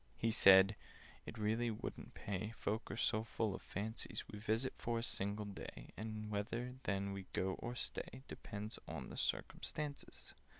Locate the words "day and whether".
5.45-6.73